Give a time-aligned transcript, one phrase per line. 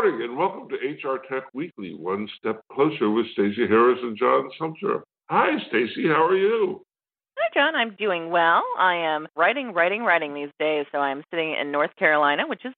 [0.00, 4.16] Good morning and welcome to HR Tech Weekly, one step closer with Stacey Harris and
[4.16, 5.02] John Sumser.
[5.28, 6.08] Hi, Stacey.
[6.08, 6.80] How are you?
[7.36, 7.74] Hi, John.
[7.74, 8.62] I'm doing well.
[8.78, 10.86] I am writing, writing, writing these days.
[10.90, 12.72] So I'm sitting in North Carolina, which is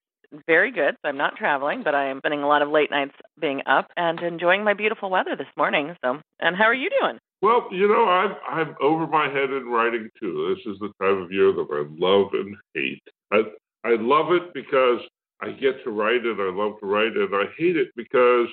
[0.48, 0.96] very good.
[1.00, 3.86] So I'm not traveling, but I am spending a lot of late nights being up
[3.96, 5.94] and enjoying my beautiful weather this morning.
[6.04, 7.20] So, and how are you doing?
[7.40, 10.56] Well, you know, I'm I'm over my head in writing too.
[10.56, 13.02] This is the time of year that I love and hate.
[13.30, 13.42] I
[13.84, 14.98] I love it because
[15.42, 16.38] I get to write it.
[16.38, 17.30] I love to write it.
[17.32, 18.48] I hate it because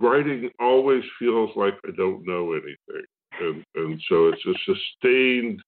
[0.00, 3.04] writing always feels like I don't know anything,
[3.40, 5.62] and and so it's a sustained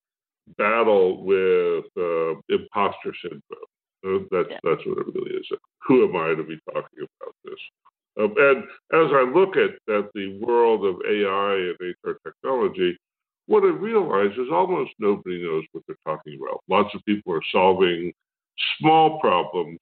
[0.57, 3.43] battle with uh, imposter syndrome.
[4.07, 4.59] Uh, that's yeah.
[4.63, 5.47] that's what it really is.
[5.87, 7.61] Who am I to be talking about this?
[8.19, 12.97] Um, and as I look at, at the world of AI and HR technology,
[13.47, 16.63] what I realize is almost nobody knows what they're talking about.
[16.69, 18.13] Lots of people are solving
[18.79, 19.81] small problems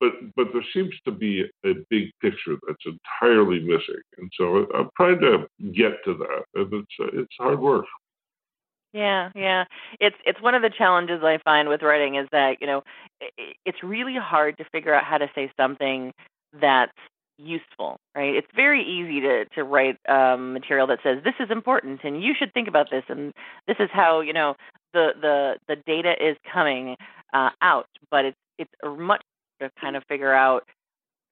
[0.00, 4.90] but but there seems to be a big picture that's entirely missing, and so I'm
[4.96, 7.86] trying to get to that, and it's it's hard work.
[8.92, 9.64] Yeah, yeah.
[10.00, 12.82] It's it's one of the challenges I find with writing is that you know
[13.64, 16.12] it's really hard to figure out how to say something
[16.60, 16.92] that's
[17.38, 18.34] useful, right?
[18.34, 22.34] It's very easy to to write um, material that says this is important and you
[22.38, 23.32] should think about this and
[23.66, 24.56] this is how you know
[24.92, 26.96] the the the data is coming
[27.32, 29.22] uh, out, but it's it's much
[29.60, 30.64] to kind of figure out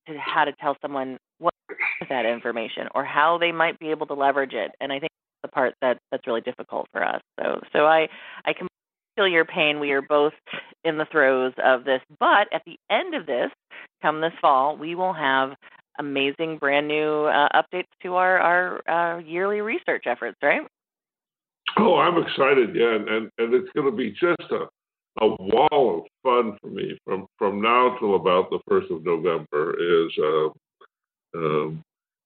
[0.06, 1.54] to how to tell someone what
[2.08, 4.70] that information or how they might be able to leverage it.
[4.80, 5.10] And I think
[5.42, 7.20] the part that that's really difficult for us.
[7.40, 8.08] So so I
[8.44, 8.66] I can
[9.16, 9.80] feel your pain.
[9.80, 10.34] We are both
[10.84, 13.50] in the throes of this, but at the end of this,
[14.02, 15.54] come this fall, we will have
[15.98, 20.62] amazing brand new uh, updates to our our uh, yearly research efforts, right?
[21.78, 24.66] Oh, I'm excited, yeah, and and, and it's going to be just a
[25.20, 29.74] a wall of fun for me from from now till about the first of November
[29.78, 30.48] is uh,
[31.38, 31.82] um,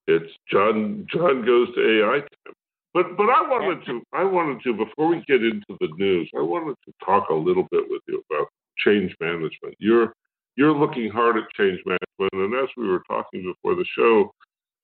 [0.06, 2.54] it's John John goes to AI time.
[2.92, 6.42] But but I wanted to I wanted to before we get into the news I
[6.42, 9.76] wanted to talk a little bit with you about change management.
[9.78, 10.12] You're
[10.56, 14.32] you're looking hard at change management, and as we were talking before the show,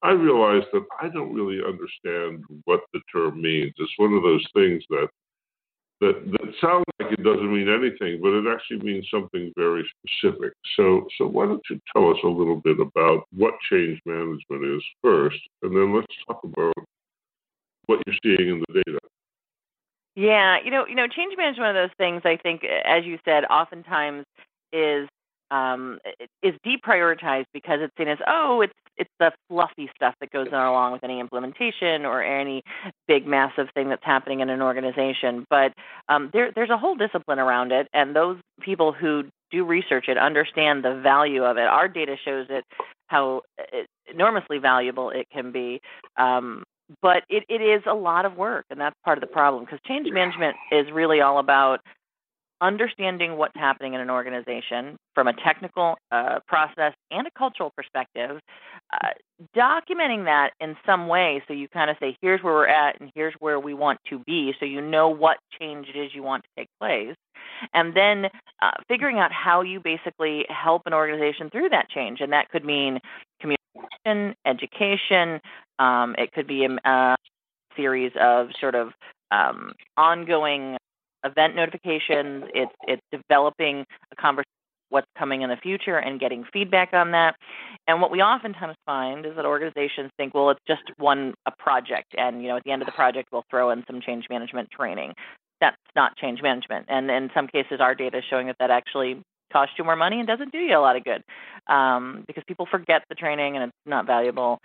[0.02, 3.72] I realized that I don't really understand what the term means.
[3.76, 5.08] It's one of those things that
[6.00, 10.52] that, that sounds like it doesn't mean anything, but it actually means something very specific.
[10.76, 14.82] So, so why don't you tell us a little bit about what change management is
[15.02, 16.74] first, and then let's talk about
[17.86, 18.98] what you're seeing in the data.
[20.14, 22.22] Yeah, you know, you know, change management of those things.
[22.24, 24.24] I think, as you said, oftentimes
[24.72, 25.08] is
[25.50, 25.98] um,
[26.42, 30.92] is deprioritized because it's seen as oh it's it's the fluffy stuff that goes along
[30.92, 32.62] with any implementation or any
[33.06, 35.44] big massive thing that's happening in an organization.
[35.50, 35.72] But
[36.08, 40.18] um, there there's a whole discipline around it, and those people who do research it
[40.18, 41.66] understand the value of it.
[41.66, 42.64] Our data shows it
[43.08, 43.42] how
[44.12, 45.80] enormously valuable it can be.
[46.16, 46.64] Um,
[47.02, 49.80] but it, it is a lot of work, and that's part of the problem because
[49.86, 51.80] change management is really all about
[52.60, 58.40] understanding what's happening in an organization from a technical uh, process and a cultural perspective,
[58.92, 59.08] uh,
[59.56, 63.10] documenting that in some way so you kind of say, here's where we're at and
[63.14, 66.44] here's where we want to be, so you know what change it is you want
[66.44, 67.14] to take place.
[67.72, 68.26] And then
[68.62, 72.20] uh, figuring out how you basically help an organization through that change.
[72.20, 73.00] And that could mean
[73.40, 75.40] communication, education,
[75.78, 77.16] um, it could be a, a
[77.76, 78.92] series of sort of
[79.30, 80.76] um, ongoing
[81.26, 82.44] event notifications.
[82.54, 84.50] It's it's developing a conversation
[84.88, 87.34] what's coming in the future and getting feedback on that.
[87.88, 92.14] And what we oftentimes find is that organizations think, well, it's just one a project,
[92.16, 94.70] and you know, at the end of the project, we'll throw in some change management
[94.70, 95.14] training.
[95.60, 99.22] That's not change management, and in some cases, our data is showing that that actually
[99.52, 101.22] costs you more money and doesn't do you a lot of good
[101.68, 104.58] um, because people forget the training and it's not valuable.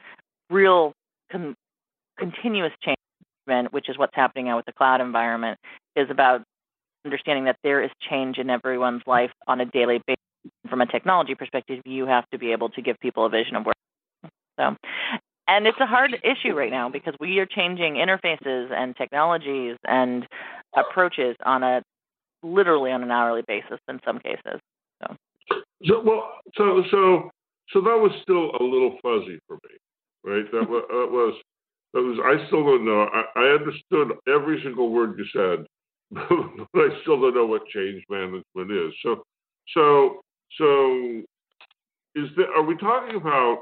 [0.49, 0.93] Real
[1.31, 1.55] con-
[2.17, 2.97] continuous change
[3.47, 5.59] management, which is what's happening now with the cloud environment,
[5.95, 6.41] is about
[7.05, 10.19] understanding that there is change in everyone's life on a daily basis.
[10.69, 13.65] From a technology perspective, you have to be able to give people a vision of
[13.65, 13.73] where.
[14.59, 14.75] So,
[15.47, 20.27] and it's a hard issue right now because we are changing interfaces and technologies and
[20.75, 21.83] approaches on a
[22.43, 24.59] literally on an hourly basis in some cases.
[25.01, 25.15] So,
[25.85, 27.29] so well, so so
[27.69, 29.77] so that was still a little fuzzy for me,
[30.23, 30.51] right?
[30.51, 31.35] That was, that was
[31.93, 33.07] that was I still don't know.
[33.13, 35.65] I, I understood every single word you said,
[36.11, 36.23] but
[36.75, 38.93] I still don't know what change management is.
[39.03, 39.23] So,
[39.73, 40.21] so,
[40.57, 41.21] so,
[42.15, 42.51] is there?
[42.55, 43.59] Are we talking about?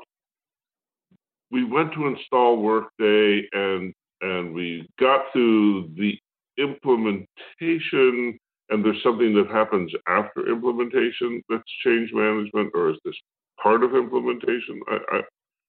[1.52, 6.18] We went to install Workday and and we got to the
[6.58, 8.38] implementation,
[8.70, 13.16] and there's something that happens after implementation that's change management, or is this
[13.62, 14.80] part of implementation?
[14.90, 15.22] I, I,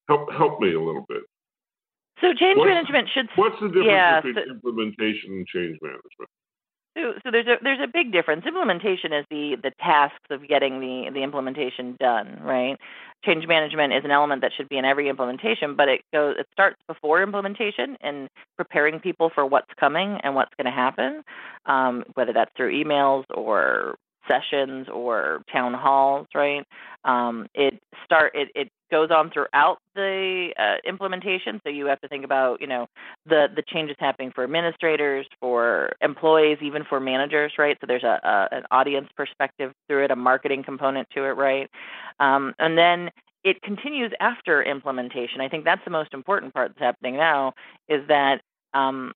[0.08, 1.22] help help me a little bit.
[2.20, 6.28] So change What's- management should What's the difference Yeah, between so- implementation and change management?
[6.96, 8.44] So, so there's a there's a big difference.
[8.46, 12.76] Implementation is the the tasks of getting the the implementation done, right?
[13.24, 16.48] Change management is an element that should be in every implementation, but it goes it
[16.52, 21.22] starts before implementation and preparing people for what's coming and what's going to happen,
[21.66, 23.96] um, whether that's through emails or
[24.28, 26.64] sessions or town halls, right?
[27.04, 31.60] Um, it start it, it goes on throughout the uh, implementation.
[31.64, 32.86] So you have to think about you know
[33.26, 37.76] the the changes happening for administrators, for employees, even for managers, right?
[37.80, 41.68] So there's a, a an audience perspective through it, a marketing component to it, right?
[42.18, 43.10] Um, and then
[43.44, 45.40] it continues after implementation.
[45.40, 47.54] I think that's the most important part that's happening now
[47.88, 48.42] is that
[48.74, 49.12] um,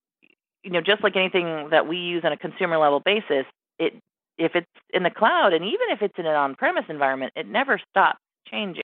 [0.62, 3.44] you know just like anything that we use on a consumer level basis,
[3.78, 3.94] it
[4.38, 7.80] if it's in the cloud and even if it's in an on-premise environment, it never
[7.90, 8.18] stops
[8.50, 8.82] changing.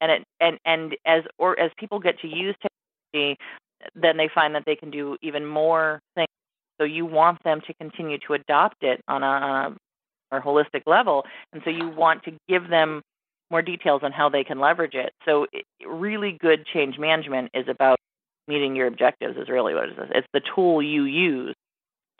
[0.00, 3.36] And it and and as or as people get to use technology,
[3.94, 6.28] then they find that they can do even more things.
[6.78, 9.76] So you want them to continue to adopt it on a,
[10.32, 13.02] more holistic level, and so you want to give them
[13.50, 15.12] more details on how they can leverage it.
[15.26, 15.46] So
[15.84, 17.98] really good change management is about
[18.46, 19.36] meeting your objectives.
[19.36, 20.08] Is really what it is.
[20.14, 21.54] It's the tool you use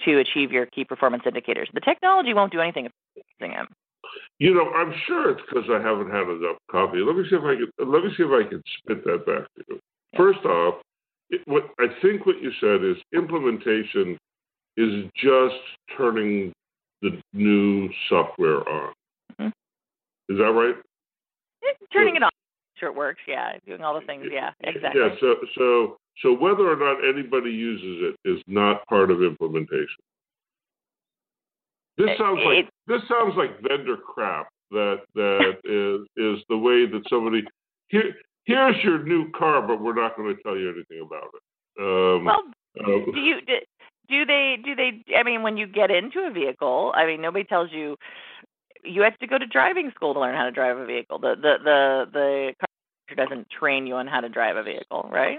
[0.04, 1.68] to achieve your key performance indicators.
[1.74, 3.66] The technology won't do anything if you're using it.
[4.38, 6.98] You know, I'm sure it's because I haven't had enough coffee.
[6.98, 7.70] Let me see if I can.
[7.78, 9.78] Let me see if I can spit that back to you.
[10.12, 10.18] Yeah.
[10.18, 10.82] First off,
[11.30, 14.16] it, what I think what you said is implementation
[14.76, 15.60] is just
[15.96, 16.52] turning
[17.02, 18.92] the new software on.
[19.38, 19.52] Mhm.
[20.28, 20.76] Is that right?
[21.64, 22.30] Eh, Turning it on,
[22.80, 23.20] sure it works.
[23.28, 24.26] Yeah, doing all the things.
[24.32, 25.00] Yeah, exactly.
[25.00, 25.14] Yeah.
[25.20, 30.02] So so so whether or not anybody uses it is not part of implementation.
[31.98, 34.48] This sounds like it- this sounds like vendor crap.
[34.70, 37.44] That that is is the way that somebody
[37.88, 41.42] here here's your new car, but we're not going to tell you anything about it.
[41.80, 42.42] Um, Well,
[42.80, 43.56] uh, do you do,
[44.08, 45.04] do they do they?
[45.16, 47.96] I mean, when you get into a vehicle, I mean, nobody tells you
[48.84, 51.18] you have to go to driving school to learn how to drive a vehicle.
[51.18, 52.54] The the the the
[53.16, 55.38] doesn't train you on how to drive a vehicle, right?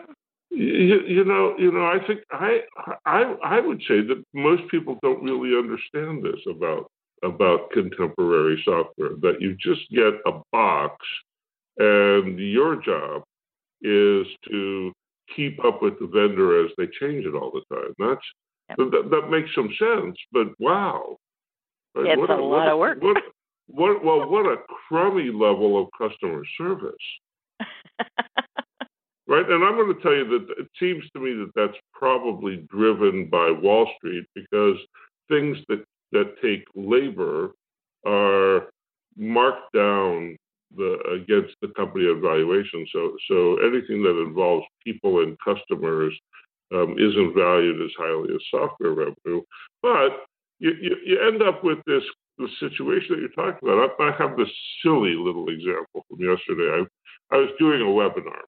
[0.50, 2.62] you, you know, you know, I think I,
[3.06, 6.92] I, I would say that most people don't really understand this about
[7.24, 9.12] about contemporary software.
[9.22, 10.96] That you just get a box,
[11.78, 13.24] and your job
[13.82, 14.92] is to
[15.36, 17.94] keep up with the vendor as they change it all the time.
[17.98, 18.26] That's
[18.78, 18.92] Yep.
[18.92, 21.18] that, that makes some sense, but wow,
[21.96, 23.02] Right, It's what a lot what of work.
[23.02, 23.18] What,
[23.68, 24.58] what, well, what a
[24.88, 26.96] crummy level of customer service.
[29.32, 32.68] Right, and I'm going to tell you that it seems to me that that's probably
[32.70, 34.76] driven by Wall Street because
[35.30, 37.52] things that that take labor
[38.06, 38.68] are
[39.16, 40.36] marked down
[40.76, 42.86] the against the company evaluation.
[42.92, 46.14] So so anything that involves people and customers
[46.74, 49.44] um, isn't valued as highly as software revenue.
[49.82, 50.26] But
[50.60, 52.04] you, you, you end up with this
[52.60, 53.92] situation that you're talking about.
[54.00, 54.52] I, I have this
[54.84, 56.82] silly little example from yesterday.
[56.82, 56.84] I
[57.32, 58.42] I was doing a webinar.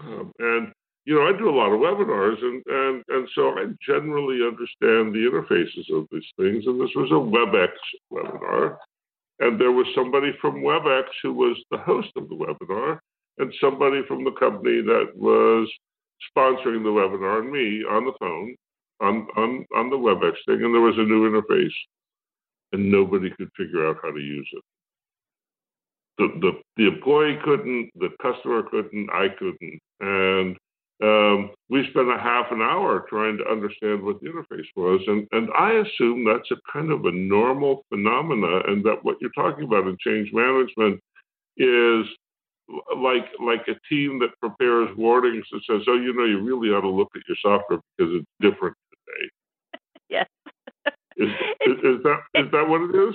[0.00, 0.72] Um, and
[1.04, 5.12] you know, I do a lot of webinars, and and and so I generally understand
[5.12, 6.64] the interfaces of these things.
[6.66, 7.72] And this was a WebEx
[8.12, 8.78] webinar,
[9.40, 12.98] and there was somebody from WebEx who was the host of the webinar,
[13.38, 15.68] and somebody from the company that was
[16.34, 18.54] sponsoring the webinar, and me on the phone
[19.00, 21.74] on on on the WebEx thing, and there was a new interface,
[22.72, 24.62] and nobody could figure out how to use it
[26.18, 30.56] the, the the employee couldn't, the customer couldn't, I couldn't, and
[31.02, 35.26] um, we spent a half an hour trying to understand what the interface was, and
[35.32, 39.64] and I assume that's a kind of a normal phenomena, and that what you're talking
[39.64, 41.00] about in change management
[41.56, 42.06] is
[42.96, 46.82] like like a team that prepares warnings that says, oh, you know, you really ought
[46.82, 49.28] to look at your software because it's different today.
[50.08, 50.28] Yes.
[51.16, 51.28] Is,
[51.66, 53.14] is, is that is that what it is?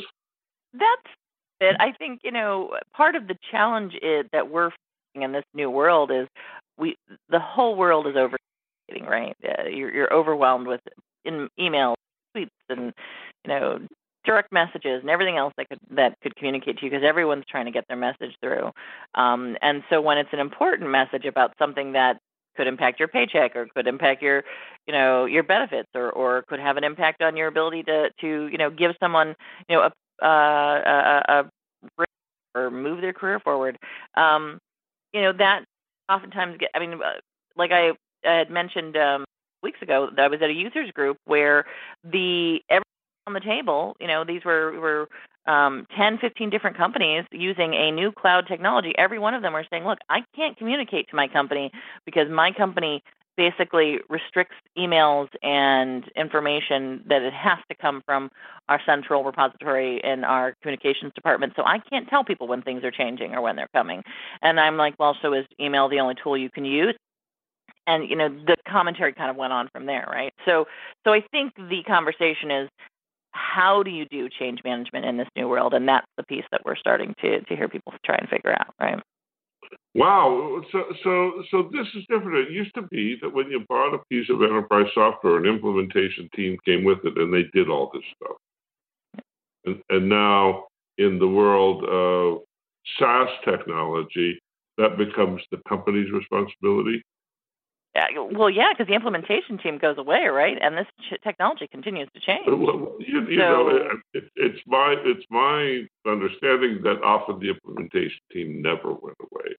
[0.74, 1.14] That's
[1.60, 1.76] it.
[1.80, 5.70] I think you know part of the challenge is, that we're facing in this new
[5.70, 6.28] world is
[6.78, 6.96] we
[7.30, 9.36] the whole world is overcommunicating, right?
[9.44, 10.82] Uh, you're, you're overwhelmed with
[11.26, 11.96] in emails,
[12.36, 12.94] tweets, and
[13.44, 13.80] you know
[14.26, 17.66] direct messages and everything else that could that could communicate to you because everyone's trying
[17.66, 18.72] to get their message through.
[19.16, 22.18] Um, and so when it's an important message about something that
[22.58, 24.44] could impact your paycheck or could impact your
[24.86, 28.48] you know your benefits or or could have an impact on your ability to to
[28.48, 29.36] you know give someone
[29.70, 32.06] you know a uh, a, a
[32.56, 33.78] or move their career forward.
[34.16, 34.60] Um,
[35.14, 35.64] you know that
[36.10, 36.70] oftentimes get.
[36.74, 37.20] I mean, uh,
[37.56, 37.92] like I,
[38.26, 39.26] I had mentioned um,
[39.64, 41.66] weeks ago, that I was at a users group where
[42.04, 42.84] the everything
[43.28, 43.96] on the table.
[44.00, 45.08] You know, these were were
[45.52, 48.94] um, 10, 15 different companies using a new cloud technology.
[48.98, 51.72] Every one of them are saying, look, I can't communicate to my company
[52.06, 53.02] because my company
[53.38, 58.30] basically restricts emails and information that it has to come from
[58.68, 61.54] our central repository in our communications department.
[61.56, 64.04] So I can't tell people when things are changing or when they're coming.
[64.42, 66.96] And I'm like, well, so is email the only tool you can use?
[67.86, 70.34] And you know, the commentary kind of went on from there, right?
[70.46, 70.66] So,
[71.06, 72.70] so I think the conversation is
[73.32, 75.74] how do you do change management in this new world?
[75.74, 78.74] And that's the piece that we're starting to to hear people try and figure out,
[78.80, 79.02] right?
[79.96, 80.62] Wow.
[80.72, 82.48] So so so this is different.
[82.48, 86.30] It used to be that when you bought a piece of enterprise software, an implementation
[86.36, 88.38] team came with it and they did all this stuff.
[89.66, 90.66] And, and now
[90.98, 92.44] in the world of
[93.00, 94.40] SaaS technology,
[94.78, 97.02] that becomes the company's responsibility.
[97.98, 100.56] Yeah, well, yeah, because the implementation team goes away, right?
[100.62, 102.46] And this ch- technology continues to change.
[102.46, 108.20] Well, you, you So- know, it, it's my it's my understanding that often the implementation
[108.32, 109.56] team never went away.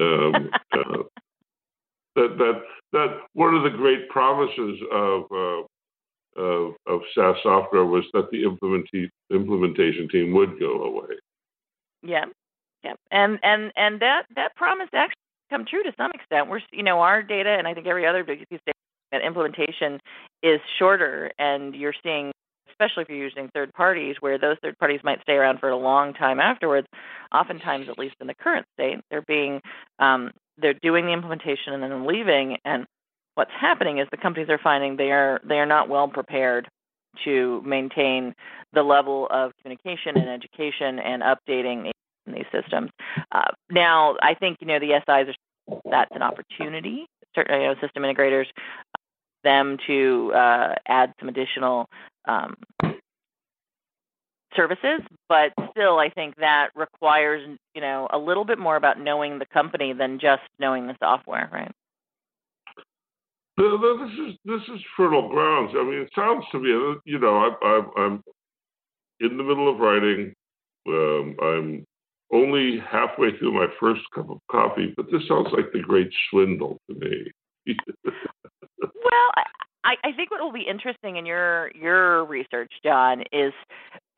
[0.00, 1.02] Um, uh,
[2.16, 2.62] that that
[2.92, 8.44] that one of the great promises of uh, of, of SaaS software was that the
[8.44, 11.16] implementa- implementation team would go away.
[12.02, 12.24] Yeah,
[12.82, 15.20] yeah, and and and that that promise actually
[15.50, 16.48] come true to some extent.
[16.48, 18.60] We're you know our data, and I think every other piece
[19.24, 20.00] implementation
[20.42, 22.32] is shorter, and you're seeing,
[22.70, 25.76] especially if you're using third parties, where those third parties might stay around for a
[25.76, 26.86] long time afterwards.
[27.32, 29.60] Oftentimes, at least in the current state, they're being
[29.98, 32.86] um, they're doing the implementation and then leaving, and
[33.34, 36.68] what's happening is the companies are finding they are they are not well prepared
[37.24, 38.34] to maintain
[38.72, 41.90] the level of communication and education and updating
[42.32, 42.90] these systems.
[43.32, 47.06] Uh, now, I think you know the SIs are that's an opportunity.
[47.34, 48.46] Certainly, you know, system integrators,
[49.42, 51.88] them to uh, add some additional
[52.26, 52.56] um,
[54.56, 59.38] services, but still, I think that requires you know a little bit more about knowing
[59.38, 61.72] the company than just knowing the software, right?
[63.58, 65.72] Th- th- This is this is fertile grounds.
[65.76, 68.22] I mean, it sounds to me, uh, you know, I, I, I'm
[69.20, 70.34] in the middle of writing.
[70.86, 71.86] Um, I'm
[72.34, 76.78] only halfway through my first cup of coffee, but this sounds like the great swindle
[76.90, 77.30] to me.
[78.80, 79.30] Well,
[79.84, 83.52] I, I think what will be interesting in your your research, John, is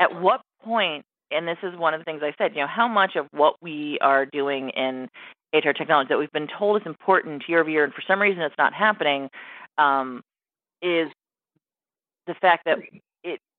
[0.01, 2.89] at what point, and this is one of the things I said, you know, how
[2.89, 5.09] much of what we are doing in
[5.53, 8.43] HR technology that we've been told is important year over year, and for some reason
[8.43, 9.29] it's not happening,
[9.79, 10.23] um,
[10.83, 11.09] is
[12.27, 12.79] the fact that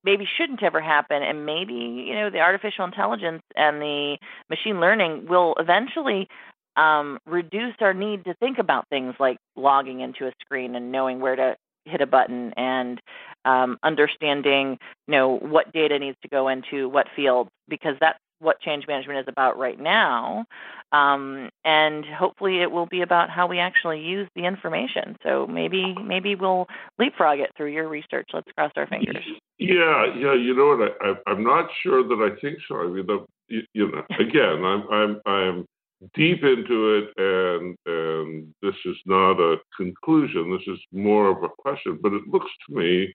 [0.08, 4.16] maybe shouldn't ever happen, and maybe you know the artificial intelligence and the
[4.48, 6.28] machine learning will eventually
[6.76, 11.20] um, reduce our need to think about things like logging into a screen and knowing
[11.20, 13.00] where to hit a button and
[13.44, 18.60] um, understanding you know what data needs to go into what field because that's what
[18.60, 20.44] change management is about right now
[20.92, 25.94] um, and hopefully it will be about how we actually use the information so maybe
[26.02, 26.66] maybe we'll
[26.98, 29.24] leapfrog it through your research let's cross our fingers
[29.58, 30.34] Yeah, yeah.
[30.34, 30.96] You know what?
[31.00, 32.76] I, I'm not sure that I think so.
[32.76, 35.66] I mean, the, you, you know, again, I'm I'm I'm
[36.14, 40.56] deep into it, and and this is not a conclusion.
[40.56, 41.98] This is more of a question.
[42.00, 43.12] But it looks to me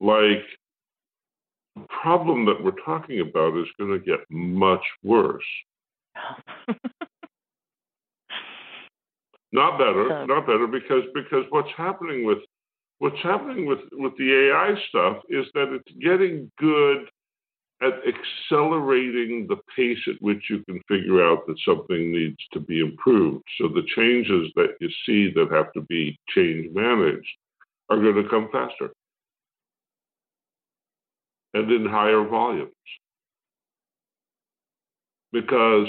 [0.00, 0.44] like
[1.76, 5.42] the problem that we're talking about is going to get much worse.
[9.52, 12.38] Not better, So- not better, because because what's happening with
[12.98, 17.08] what's happening with with the AI stuff is that it's getting good
[17.82, 22.78] at accelerating the pace at which you can figure out that something needs to be
[22.80, 23.42] improved.
[23.58, 27.26] So the changes that you see that have to be change managed
[27.90, 28.90] are going to come faster
[31.54, 32.72] and in higher volumes.
[35.32, 35.88] Because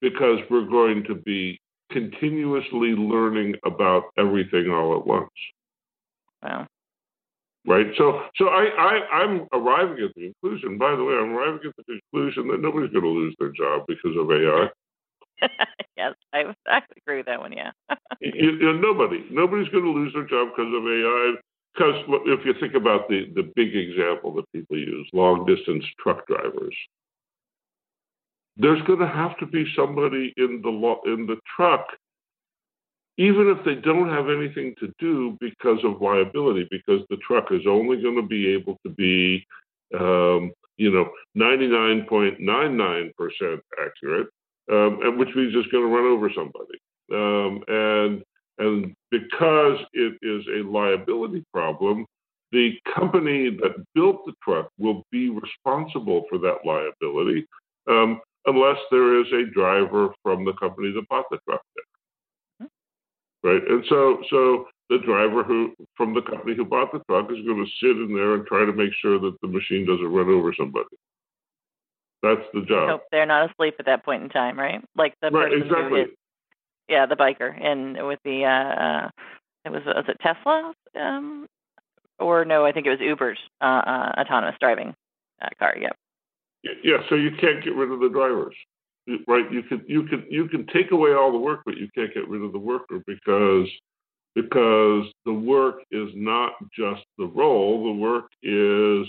[0.00, 1.58] because we're going to be
[1.90, 5.30] continuously learning about everything all at once.
[6.42, 6.66] Well
[7.66, 7.86] right?
[7.96, 11.76] So so I, I i'm arriving at the conclusion by the way i'm arriving at
[11.76, 14.68] the conclusion that nobody's going to lose their job because of ai
[15.96, 17.70] yes I, I agree with that one yeah.
[18.20, 21.34] You, you know, nobody nobody's going to lose their job because of ai
[21.74, 21.94] because
[22.26, 26.76] if you think about the the big example that people use long distance truck drivers
[28.56, 31.86] there's going to have to be somebody in the lo- in the truck
[33.16, 37.62] even if they don't have anything to do because of liability because the truck is
[37.68, 39.46] only going to be able to be
[39.98, 44.28] um, you know 99.99% accurate
[44.70, 46.78] um, and which means it's going to run over somebody.
[47.12, 48.24] Um, and
[48.58, 52.06] and because it is a liability problem
[52.52, 57.46] the company that built the truck will be responsible for that liability
[57.88, 62.68] um, unless there is a driver from the company that bought the truck there.
[63.42, 67.44] Right, and so so the driver who from the company who bought the truck is
[67.44, 70.28] going to sit in there and try to make sure that the machine doesn't run
[70.28, 70.96] over somebody.
[72.22, 72.88] That's the job.
[72.88, 74.82] Nope, they're not asleep at that point in time, right?
[74.96, 75.88] Like the right, person exactly.
[75.90, 76.10] who hit,
[76.88, 79.10] yeah, the biker, and with the uh,
[79.64, 81.46] it was was it Tesla, um,
[82.18, 84.94] or no, I think it was Uber's uh, uh, autonomous driving
[85.42, 85.74] uh, car.
[85.78, 85.96] Yep.
[86.82, 88.54] Yeah, so you can't get rid of the drivers,
[89.26, 89.50] right?
[89.52, 92.28] You can you can you can take away all the work, but you can't get
[92.28, 93.68] rid of the worker because
[94.34, 97.84] because the work is not just the role.
[97.84, 99.06] The work is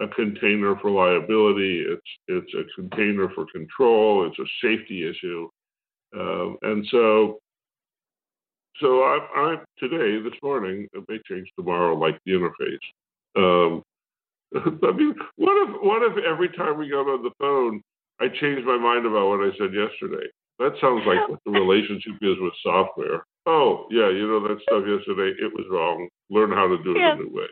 [0.00, 1.84] a container for liability.
[1.86, 4.26] It's it's a container for control.
[4.26, 5.48] It's a safety issue,
[6.18, 7.38] um, and so
[8.80, 12.78] so I, I today this morning it may change tomorrow, like the interface.
[13.36, 13.82] Um,
[14.82, 17.82] I mean, what if what if every time we got on the phone,
[18.20, 20.26] I changed my mind about what I said yesterday?
[20.58, 23.24] That sounds like what the relationship is with software.
[23.46, 25.36] Oh, yeah, you know that stuff yesterday.
[25.38, 26.08] It was wrong.
[26.30, 27.14] Learn how to do it Yeah.
[27.14, 27.50] a new way.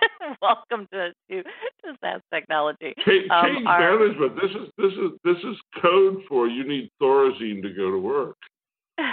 [0.42, 2.94] Welcome to to, to SaaS technology.
[3.06, 4.36] Change, Um, change our- management.
[4.36, 8.36] This is this is this is code for you need Thorazine to go to work.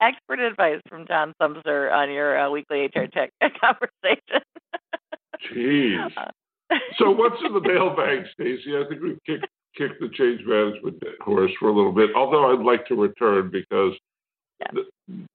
[0.00, 3.30] Expert advice from John Sumser on your uh, weekly HR tech
[3.60, 4.42] conversation.
[5.52, 6.10] Jeez.
[6.16, 6.30] Uh,
[6.98, 8.76] So what's in the mailbag, Stacey?
[8.76, 9.46] I think we've kicked
[9.76, 12.10] kicked the change management horse for a little bit.
[12.14, 13.92] Although I'd like to return because
[14.60, 14.68] Yeah.
[14.72, 14.86] th-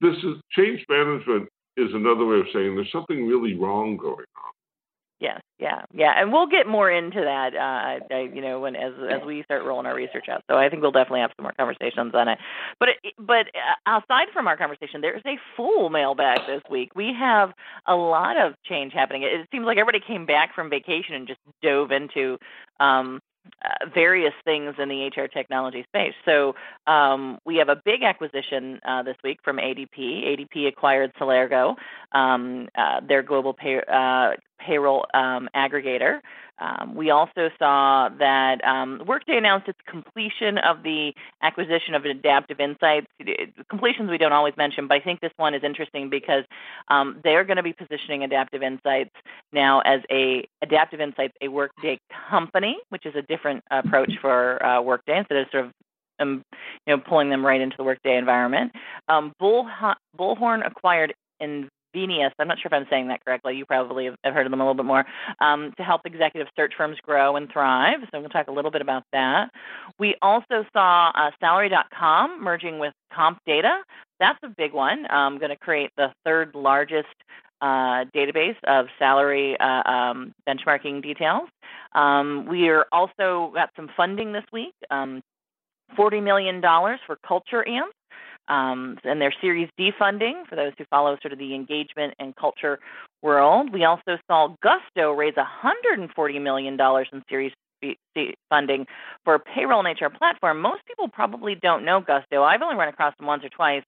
[0.02, 4.54] this is change management is another way of saying there's something really wrong going on.
[5.20, 7.54] Yes, yeah, yeah, and we'll get more into that.
[7.54, 10.44] Uh, I, you know, when as as we start rolling our research out.
[10.50, 12.40] So I think we'll definitely have some more conversations on it.
[12.80, 13.48] But it, but
[13.86, 16.96] uh, aside from our conversation, there's a full mailbag this week.
[16.96, 17.52] We have
[17.86, 19.24] a lot of change happening.
[19.24, 22.38] It, it seems like everybody came back from vacation and just dove into
[22.80, 23.20] um,
[23.64, 26.14] uh, various things in the HR technology space.
[26.26, 26.56] So
[26.88, 29.98] um, we have a big acquisition uh, this week from ADP.
[29.98, 31.76] ADP acquired Celergo,
[32.12, 36.20] um, uh, their global pay, uh, payroll um, aggregator.
[36.60, 42.60] Um, we also saw that um, Workday announced its completion of the acquisition of Adaptive
[42.60, 43.08] Insights.
[43.70, 46.44] Completions we don't always mention, but I think this one is interesting because
[46.90, 49.12] um, they're going to be positioning Adaptive Insights
[49.54, 54.82] now as a Adaptive Insights a Workday company, which is a different approach for uh,
[54.82, 55.72] Workday instead of sort of
[56.20, 56.44] um,
[56.86, 58.74] you know pulling them right into the Workday environment.
[59.08, 59.66] Um, Bull,
[60.18, 61.14] Bullhorn acquired
[61.96, 62.32] Invenias.
[62.40, 63.56] I'm not sure if I'm saying that correctly.
[63.56, 65.06] You probably have heard of them a little bit more
[65.40, 68.00] um, to help executive search firms grow and thrive.
[68.12, 69.52] So we'll talk a little bit about that.
[69.98, 73.82] We also saw uh, Salary.com merging with Comp Data.
[74.20, 75.10] That's a big one.
[75.12, 77.08] Um, going to create the third largest
[77.62, 81.50] uh, database of salary uh, um, benchmarking details.
[81.94, 84.74] Um, we are also got some funding this week.
[84.90, 85.22] Um,
[85.98, 87.92] $40 million for Culture Amp
[88.50, 92.36] um, and their Series D funding for those who follow sort of the engagement and
[92.36, 92.80] culture
[93.22, 93.72] world.
[93.72, 97.98] We also saw Gusto raise $140 million in Series B
[98.50, 98.88] funding
[99.24, 100.62] for a payroll and HR platform.
[100.62, 102.44] Most people probably don't know Gusto.
[102.44, 103.84] I've only run across them once or twice.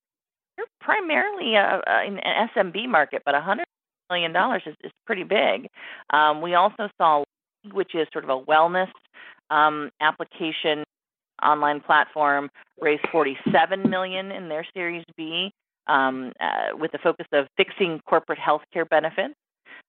[0.56, 2.20] They're primarily a, a, an
[2.56, 3.64] SMB market, but $100
[4.10, 5.68] million is, is pretty big.
[6.12, 7.24] Um, we also saw,
[7.72, 8.90] which is sort of a wellness
[9.50, 10.84] um, application
[11.44, 12.50] online platform
[12.80, 15.52] raised 47 million in their Series B,
[15.88, 19.36] um, uh, with the focus of fixing corporate healthcare benefits.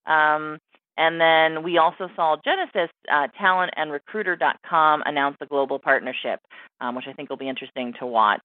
[0.06, 0.58] Um,
[0.98, 6.40] and then we also saw Genesis uh, Talent and Recruiter.com announce a global partnership,
[6.80, 8.42] um, which I think will be interesting to watch.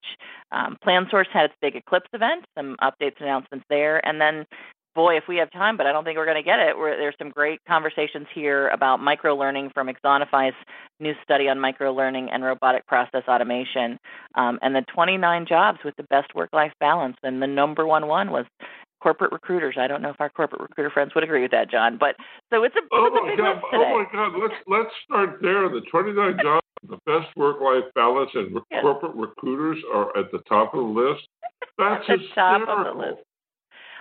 [0.52, 4.46] Um, PlanSource had its big Eclipse event, some updates and announcements there, and then
[4.98, 6.76] boy, if we have time, but I don't think we're going to get it.
[6.76, 10.56] We're, there's some great conversations here about micro learning from Axonify's
[11.00, 14.00] new study on micro learning and robotic process automation,
[14.34, 17.16] um, and the 29 jobs with the best work-life balance.
[17.22, 18.46] And the number one one was
[19.00, 19.76] corporate recruiters.
[19.80, 21.98] I don't know if our corporate recruiter friends would agree with that, John.
[22.00, 22.16] But
[22.52, 23.62] so it's a, Oh it's a my big god!
[23.72, 23.94] today.
[23.94, 24.42] Oh my god!
[24.42, 25.70] Let's let's start there.
[25.70, 28.82] The 29 jobs, the best work-life balance, and Yes.
[28.82, 31.28] corporate recruiters are at the top of the list.
[31.78, 33.22] That's At the top of the list.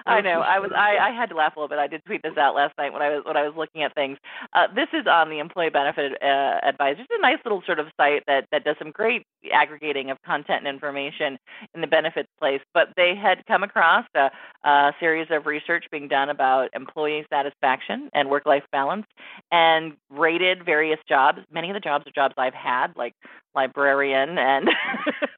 [0.06, 0.40] I know.
[0.40, 0.70] I was.
[0.74, 1.78] I, I had to laugh a little bit.
[1.78, 3.94] I did tweet this out last night when I was when I was looking at
[3.94, 4.18] things.
[4.52, 7.00] Uh, this is on the Employee Benefit uh, Advisor.
[7.02, 10.66] It's a nice little sort of site that that does some great aggregating of content
[10.66, 11.38] and information
[11.74, 12.60] in the benefits place.
[12.72, 14.30] But they had come across a,
[14.64, 19.06] a series of research being done about employee satisfaction and work-life balance,
[19.50, 21.40] and rated various jobs.
[21.50, 23.14] Many of the jobs are jobs I've had, like
[23.54, 24.68] librarian and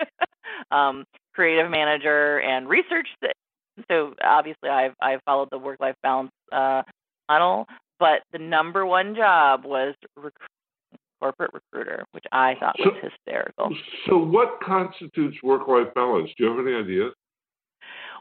[0.71, 1.05] um,
[1.35, 3.09] creative manager and research
[3.91, 6.83] So obviously, I've I've followed the work life balance uh,
[7.29, 7.67] model,
[7.99, 9.95] but the number one job was
[11.21, 13.71] corporate recruiter, which I thought so, was hysterical.
[14.07, 16.31] So, what constitutes work life balance?
[16.37, 17.11] Do you have any idea?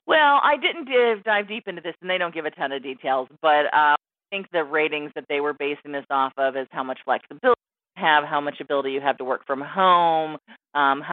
[0.06, 2.82] Well, I didn't dive, dive deep into this, and they don't give a ton of
[2.82, 3.96] details, but uh, I
[4.32, 7.60] think the ratings that they were basing this off of is how much flexibility
[7.98, 10.38] you have, how much ability you have to work from home,
[10.74, 11.12] um, how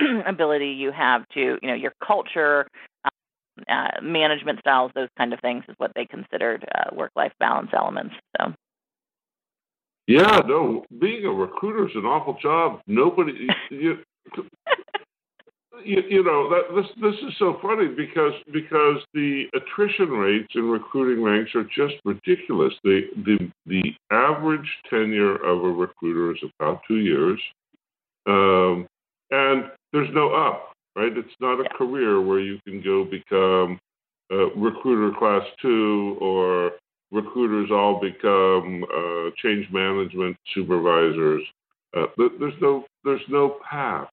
[0.26, 2.66] ability you have to, you know, your culture,
[3.68, 8.14] uh, management styles, those kind of things is what they considered uh, work-life balance elements.
[8.38, 8.54] So.
[10.06, 12.80] Yeah, no, being a recruiter is an awful job.
[12.86, 13.98] Nobody, you,
[15.84, 20.68] you, you know that this this is so funny because because the attrition rates in
[20.68, 22.72] recruiting ranks are just ridiculous.
[22.84, 27.40] The the the average tenure of a recruiter is about two years,
[28.26, 28.86] um,
[29.30, 30.69] and there's no up.
[30.96, 31.16] Right?
[31.16, 33.78] It's not a career where you can go become
[34.30, 36.72] a recruiter class two or
[37.12, 41.42] recruiters all become uh, change management supervisors.
[41.96, 44.08] Uh, there's no there's no path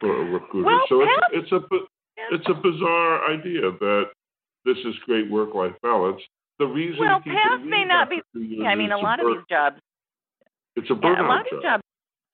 [0.00, 0.66] for a recruiter.
[0.66, 1.60] Well, so it's, it's a
[2.32, 4.04] it's a bizarre idea that
[4.64, 6.20] this is great work life balance.
[6.58, 8.20] The reason well, path may not be.
[8.34, 9.76] Yeah, I mean, a lot of these jobs.
[10.76, 11.62] It's a burnout yeah, a lot of job.
[11.62, 11.82] jobs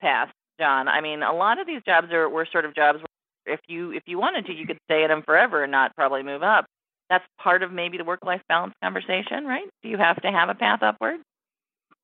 [0.01, 0.27] pass,
[0.59, 0.87] John.
[0.87, 3.07] I mean, a lot of these jobs are were sort of jobs where
[3.49, 6.23] if you if you wanted to, you could stay at them forever and not probably
[6.23, 6.65] move up.
[7.09, 9.67] That's part of maybe the work life balance conversation, right?
[9.81, 11.19] Do you have to have a path upward?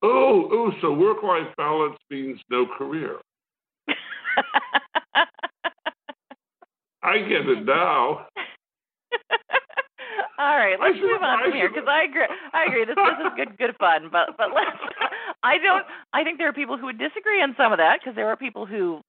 [0.02, 3.16] Oh, oh, so work life balance means no career.
[7.02, 8.26] I get it now.
[10.38, 12.26] All right, let's move on from here because I agree.
[12.52, 12.84] I agree.
[12.84, 14.10] This, this is good, good fun.
[14.12, 14.76] But but let's.
[15.42, 15.86] I don't.
[16.12, 18.36] I think there are people who would disagree on some of that because there are
[18.36, 19.00] people who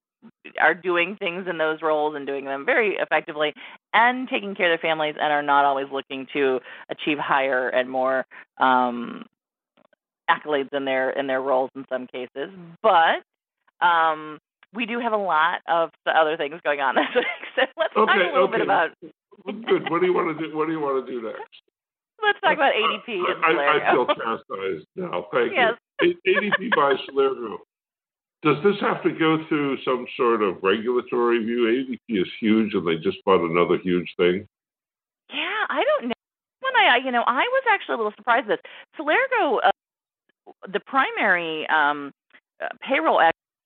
[0.60, 3.54] are doing things in those roles and doing them very effectively
[3.94, 6.60] and taking care of their families and are not always looking to
[6.90, 8.26] achieve higher and more
[8.60, 9.26] um,
[10.30, 12.50] accolades in their in their roles in some cases.
[12.82, 13.24] But
[13.82, 14.40] um,
[14.74, 17.26] we do have a lot of other things going on this week.
[17.56, 18.58] So let's okay, talk a little okay.
[18.58, 18.92] bit about.
[19.46, 19.90] Good.
[19.90, 20.58] What do you want to do?
[20.58, 21.62] What do you want to do next?
[22.24, 23.08] Let's talk about ADP.
[23.08, 25.28] And I, I, I feel chastised now.
[25.32, 25.74] Thank yes.
[26.02, 26.16] you.
[26.26, 27.58] ADP by Celergo.
[28.48, 32.00] Does this have to go through some sort of regulatory review?
[32.08, 34.48] ADP is huge, and they just bought another huge thing.
[35.30, 36.14] Yeah, I don't know.
[36.62, 38.50] When I, you know, I was actually a little surprised.
[38.50, 39.72] At this Celergo, uh,
[40.72, 42.14] the primary um,
[42.64, 43.20] uh, payroll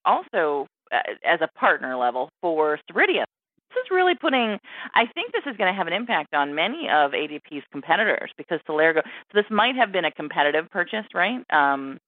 [0.04, 3.26] also uh, as a partner level for Ceridian.
[3.70, 4.58] This is really putting.
[4.96, 8.60] I think this is going to have an impact on many of ADP's competitors because
[8.68, 9.04] Celergo.
[9.04, 11.46] So this might have been a competitive purchase, right?
[11.52, 12.00] Um,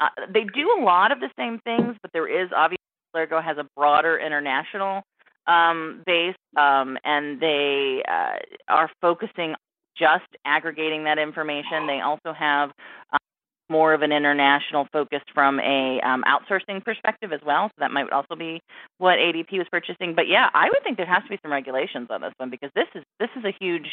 [0.00, 2.78] uh, they do a lot of the same things, but there is obviously
[3.14, 5.02] Celergo has a broader international
[5.46, 9.54] um, base, um, and they uh, are focusing
[9.96, 11.86] just aggregating that information.
[11.86, 12.70] They also have
[13.12, 13.18] um,
[13.70, 17.68] more of an international focus from a um, outsourcing perspective as well.
[17.68, 18.60] So that might also be
[18.98, 20.14] what ADP was purchasing.
[20.14, 22.70] But yeah, I would think there has to be some regulations on this one because
[22.74, 23.88] this is this is a huge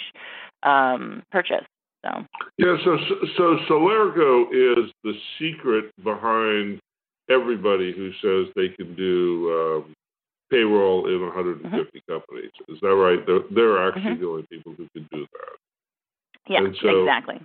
[0.64, 1.66] um, purchase.
[2.04, 2.26] So
[2.58, 2.98] yeah, so
[3.38, 6.80] so Celergo is the secret behind
[7.30, 9.94] everybody who says they can do um,
[10.50, 12.12] payroll in 150 mm-hmm.
[12.12, 12.52] companies.
[12.68, 13.20] Is that right?
[13.26, 14.22] They're, they're actually mm-hmm.
[14.22, 16.52] the only people who can do that.
[16.52, 17.36] Yeah, so, exactly.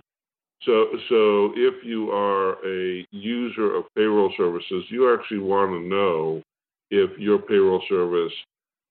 [0.63, 6.41] So, so if you are a user of payroll services, you actually want to know
[6.89, 8.33] if your payroll service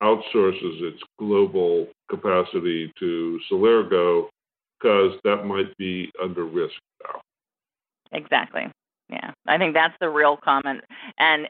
[0.03, 4.29] outsources its global capacity to Celergo
[4.81, 7.21] because that might be under risk now.
[8.13, 8.71] Exactly.
[9.09, 10.83] Yeah, I think that's the real comment.
[11.19, 11.49] And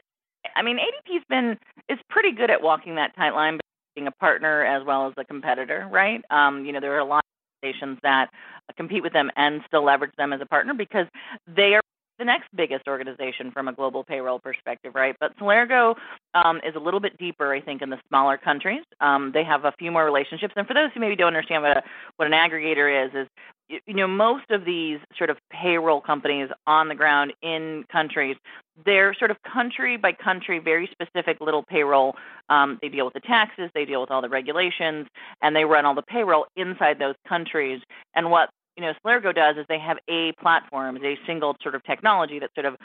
[0.55, 1.57] I mean, ADP's been
[1.89, 3.59] is pretty good at walking that tight line
[3.95, 6.23] being a partner as well as a competitor, right?
[6.29, 8.29] Um, you know, there are a lot of organizations that
[8.75, 11.07] compete with them and still leverage them as a partner because
[11.47, 11.81] they are
[12.19, 15.15] the next biggest organization from a global payroll perspective, right?
[15.19, 15.95] But Celergo
[16.33, 18.83] um, is a little bit deeper, I think, in the smaller countries.
[18.99, 20.53] Um, they have a few more relationships.
[20.55, 21.83] And for those who maybe don't understand what, a,
[22.17, 23.27] what an aggregator is, is
[23.69, 28.37] you know most of these sort of payroll companies on the ground in countries
[28.85, 32.15] they're sort of country by country very specific little payroll
[32.49, 35.07] um, they deal with the taxes they deal with all the regulations
[35.41, 37.81] and they run all the payroll inside those countries
[38.15, 41.83] and what you know Celergo does is they have a platform, a single sort of
[41.83, 42.75] technology that sort of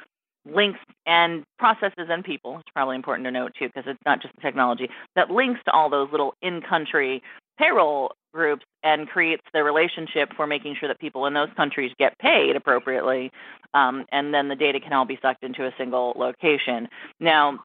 [0.45, 2.59] links and processes and people.
[2.59, 5.71] It's probably important to note too because it's not just the technology that links to
[5.71, 7.23] all those little in-country
[7.59, 12.19] payroll groups and creates the relationship for making sure that people in those countries get
[12.19, 13.31] paid appropriately,
[13.75, 16.89] um, and then the data can all be sucked into a single location.
[17.21, 17.61] Now,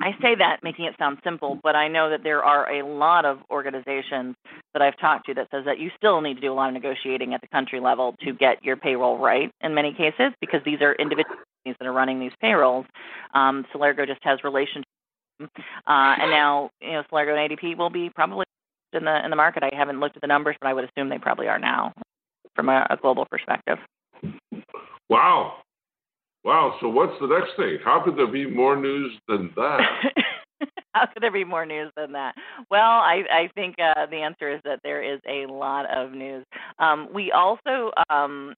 [0.00, 3.26] I say that making it sound simple, but I know that there are a lot
[3.26, 4.36] of organizations
[4.72, 6.74] that I've talked to that says that you still need to do a lot of
[6.74, 10.80] negotiating at the country level to get your payroll right in many cases because these
[10.80, 12.86] are individual companies that are running these payrolls.
[13.34, 14.88] Um, Celergo just has relationships,
[15.40, 15.48] uh,
[15.86, 18.46] and now you know Celergo and ADP will be probably
[18.94, 19.62] in the in the market.
[19.62, 21.92] I haven't looked at the numbers, but I would assume they probably are now
[22.54, 23.78] from a, a global perspective.
[25.10, 25.58] Wow,
[26.44, 26.76] Wow.
[26.80, 27.78] So what's the next thing?
[27.84, 29.80] How could there be more news than that?
[30.94, 32.34] How could there be more news than that?
[32.70, 36.44] Well, I, I think uh, the answer is that there is a lot of news.
[36.78, 38.54] Um, we also, um,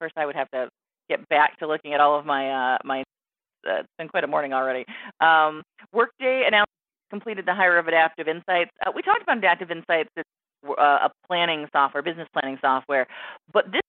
[0.00, 0.68] first, I would have to
[1.08, 3.02] get back to looking at all of my uh, my.
[3.68, 4.84] Uh, it's been quite a morning already.
[5.20, 5.62] Um,
[5.92, 6.70] Workday announced
[7.10, 8.70] completed the hire of Adaptive Insights.
[8.84, 10.10] Uh, we talked about Adaptive Insights.
[10.16, 10.28] It's
[10.66, 13.06] uh, a planning software, business planning software,
[13.52, 13.80] but this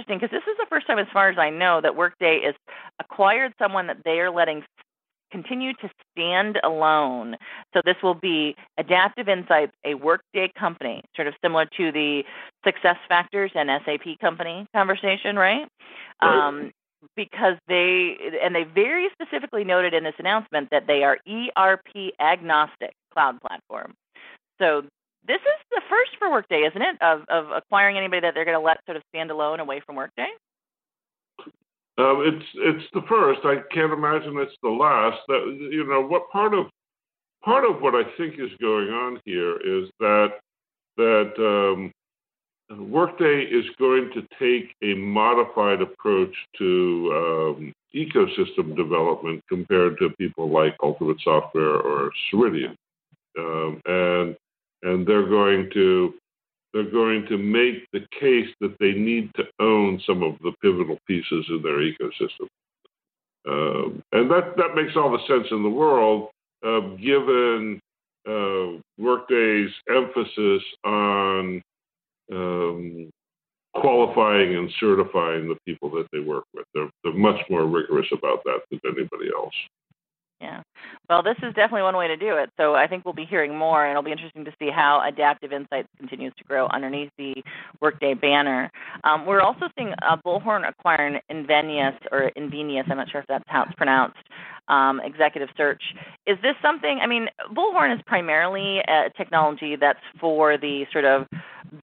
[0.00, 2.54] interesting because this is the first time, as far as I know, that Workday has
[2.98, 4.64] acquired someone that they are letting
[5.30, 7.36] continue to stand alone.
[7.72, 12.24] So this will be Adaptive Insights, a Workday company, sort of similar to the
[12.64, 15.68] Success Factors and SAP company conversation, right?
[16.20, 16.48] right.
[16.48, 16.72] Um,
[17.16, 22.92] because they and they very specifically noted in this announcement that they are ERP agnostic
[23.14, 23.94] cloud platform.
[24.60, 24.82] So
[25.26, 26.96] this is the first for Workday, isn't it?
[27.00, 29.96] Of of acquiring anybody that they're going to let sort of stand alone away from
[29.96, 30.28] Workday.
[31.98, 33.40] Um, it's it's the first.
[33.44, 35.18] I can't imagine it's the last.
[35.28, 36.66] That you know what part of
[37.44, 40.28] part of what I think is going on here is that
[40.96, 41.92] that um,
[42.90, 50.50] Workday is going to take a modified approach to um, ecosystem development compared to people
[50.50, 52.76] like Ultimate Software or Ceridian,
[53.38, 54.36] um, and
[54.82, 56.14] and they're going to
[56.72, 60.98] they're going to make the case that they need to own some of the pivotal
[61.06, 62.46] pieces in their ecosystem.
[63.48, 66.28] Um, and that, that makes all the sense in the world,
[66.64, 67.80] uh, given
[68.28, 71.62] uh, Workday's emphasis on
[72.32, 73.10] um,
[73.74, 76.66] qualifying and certifying the people that they work with.
[76.74, 79.54] They're, they're much more rigorous about that than anybody else.
[80.40, 80.62] Yeah.
[81.08, 82.48] Well, this is definitely one way to do it.
[82.56, 85.52] So I think we'll be hearing more, and it'll be interesting to see how Adaptive
[85.52, 87.34] Insights continues to grow underneath the
[87.82, 88.70] Workday banner.
[89.04, 92.90] Um, we're also seeing uh, Bullhorn acquiring Invenias or Invenias.
[92.90, 94.16] I'm not sure if that's how it's pronounced.
[94.68, 95.82] Um, executive search.
[96.26, 97.00] Is this something?
[97.02, 101.26] I mean, Bullhorn is primarily a technology that's for the sort of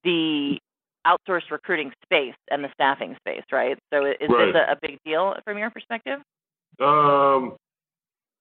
[0.04, 0.58] the
[1.06, 3.78] outsourced recruiting space and the staffing space, right?
[3.94, 4.48] So is right.
[4.48, 6.20] this a, a, big deal from your perspective?
[6.80, 7.56] Um,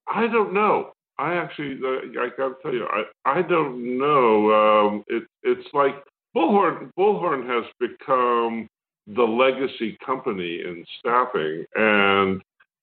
[0.08, 0.92] I don't know.
[1.18, 4.52] I actually, uh, I got to tell you, I, I don't know.
[4.52, 5.94] Um, it, it's like
[6.36, 6.90] Bullhorn.
[6.98, 8.68] Bullhorn has become
[9.06, 12.42] the legacy company in staffing, and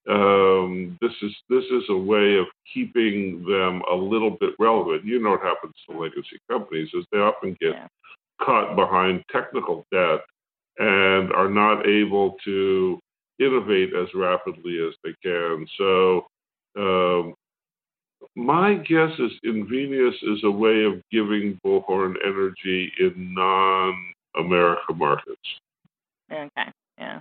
[0.09, 5.05] um, this is this is a way of keeping them a little bit relevant.
[5.05, 7.87] You know what happens to legacy companies is they often get yeah.
[8.41, 10.21] caught behind technical debt
[10.79, 12.99] and are not able to
[13.39, 15.67] innovate as rapidly as they can.
[15.77, 16.25] So
[16.77, 17.33] um,
[18.35, 25.39] my guess is Invenias is a way of giving Bullhorn energy in non-America markets.
[26.31, 27.19] Okay, yeah.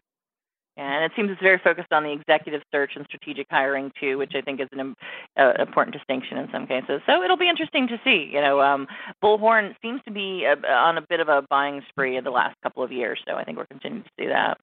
[0.76, 4.32] And it seems it's very focused on the executive search and strategic hiring too, which
[4.34, 4.94] I think is an
[5.36, 7.00] uh, important distinction in some cases.
[7.06, 8.30] So it'll be interesting to see.
[8.32, 8.86] You know, um,
[9.22, 12.82] Bullhorn seems to be on a bit of a buying spree in the last couple
[12.82, 14.58] of years, so I think we're continuing to see that.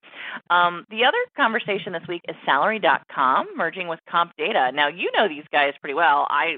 [0.49, 4.73] Um, the other conversation this week is Salary.com merging with CompData.
[4.73, 6.25] Now you know these guys pretty well.
[6.29, 6.57] I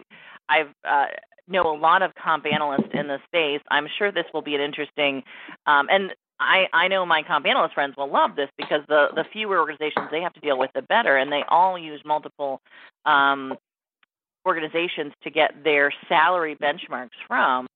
[0.49, 1.07] I've uh,
[1.51, 3.61] know a lot of comp analysts in the space.
[3.69, 5.23] I'm sure this will be an interesting,
[5.65, 9.23] um, and I, I know my comp analyst friends will love this because the, the
[9.31, 12.61] fewer organizations they have to deal with, the better, and they all use multiple
[13.05, 13.55] um,
[14.45, 17.67] organizations to get their salary benchmarks from.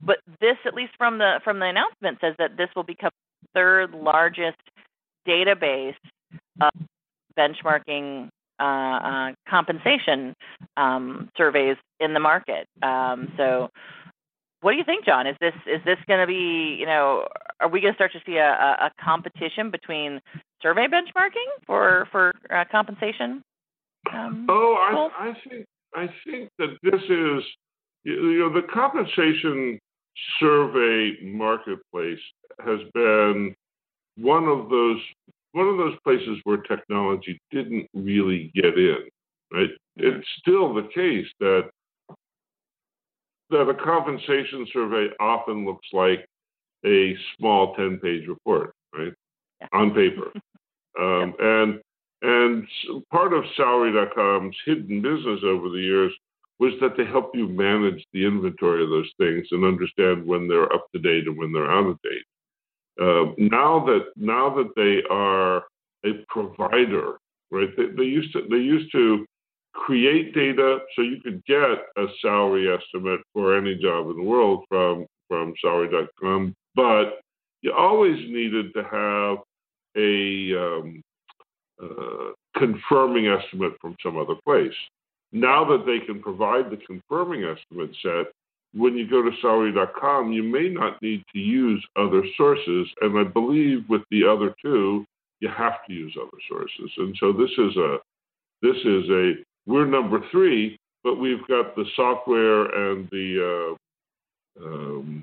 [0.00, 3.10] But this, at least from the from the announcement, says that this will become
[3.42, 4.58] the third largest
[5.26, 5.94] database
[6.60, 6.70] of
[7.38, 8.28] benchmarking
[8.60, 10.34] uh, uh, compensation
[10.76, 12.66] um, surveys in the market.
[12.82, 13.70] Um, so
[14.64, 15.26] what do you think, John?
[15.26, 17.26] Is this is this going to be you know
[17.60, 20.22] are we going to start to see a, a, competition between
[20.62, 23.42] survey benchmarking for for uh, compensation?
[24.10, 27.44] Um, oh, I, I think I think that this is
[28.04, 29.78] you know the compensation
[30.40, 32.24] survey marketplace
[32.64, 33.54] has been
[34.16, 35.00] one of those
[35.52, 39.10] one of those places where technology didn't really get in.
[39.52, 39.68] Right?
[39.96, 41.68] It's still the case that
[43.50, 46.26] that a compensation survey often looks like
[46.84, 49.12] a small 10 page report, right?
[49.60, 49.68] Yeah.
[49.72, 50.30] On paper.
[51.00, 51.34] um.
[51.38, 51.80] And
[52.22, 52.66] and
[53.10, 56.12] part of salary.com's hidden business over the years
[56.58, 60.72] was that they help you manage the inventory of those things and understand when they're
[60.72, 62.24] up to date and when they're out of date.
[63.00, 65.64] Uh, now that now that they are
[66.06, 67.18] a provider,
[67.50, 67.70] right?
[67.76, 69.26] They, they used to they used to
[69.74, 74.64] create data so you could get a salary estimate for any job in the world
[74.68, 77.20] from from salary.com, but
[77.62, 79.38] you always needed to have
[79.96, 81.02] a um,
[81.82, 84.74] uh, confirming estimate from some other place.
[85.32, 88.32] Now that they can provide the confirming estimate set,
[88.74, 92.88] when you go to salary.com, you may not need to use other sources.
[93.00, 95.04] And I believe with the other two,
[95.40, 96.90] you have to use other sources.
[96.98, 97.98] And so this is a
[98.62, 99.32] this is a
[99.66, 103.76] we're number three, but we've got the software and the
[104.60, 105.22] uh, um,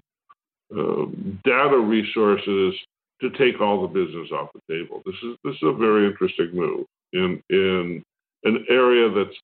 [0.71, 1.05] uh,
[1.43, 2.75] data resources
[3.21, 5.01] to take all the business off the table.
[5.05, 8.03] This is this is a very interesting move in in
[8.43, 9.37] an area that's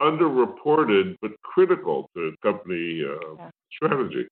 [0.00, 3.50] underreported but critical to company uh, yeah.
[3.72, 4.26] strategy.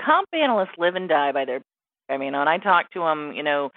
[0.00, 1.60] Comp analysts live and die by their.
[2.08, 3.70] I mean, when I talk to them, you know,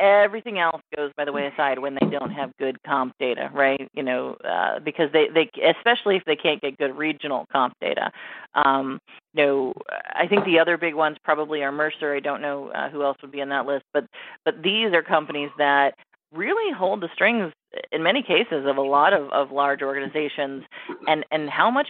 [0.00, 3.88] everything else goes by the wayside when they don't have good comp data, right?
[3.94, 8.10] You know, uh, because they they especially if they can't get good regional comp data.
[8.54, 8.98] Um,
[9.32, 9.72] you know,
[10.14, 12.14] I think the other big ones probably are Mercer.
[12.14, 14.04] I don't know uh, who else would be in that list, but
[14.44, 15.94] but these are companies that
[16.32, 17.52] really hold the strings
[17.92, 20.64] in many cases of a lot of, of large organizations
[21.06, 21.88] and, and how much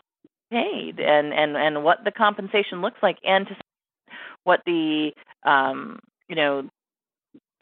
[0.50, 3.56] paid and, and, and what the compensation looks like and to
[4.44, 5.12] what the
[5.44, 6.68] um, you know